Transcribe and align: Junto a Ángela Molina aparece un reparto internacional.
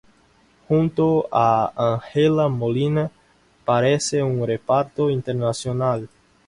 Junto 0.67 1.29
a 1.31 1.71
Ángela 1.77 2.49
Molina 2.49 3.11
aparece 3.61 4.23
un 4.23 4.47
reparto 4.47 5.11
internacional. 5.11 6.09